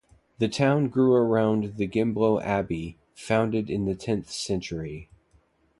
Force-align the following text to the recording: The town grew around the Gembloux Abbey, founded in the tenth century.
The 0.39 0.47
town 0.47 0.87
grew 0.87 1.13
around 1.13 1.75
the 1.77 1.85
Gembloux 1.87 2.39
Abbey, 2.39 2.97
founded 3.13 3.69
in 3.69 3.85
the 3.85 3.93
tenth 3.93 4.31
century. 4.31 5.11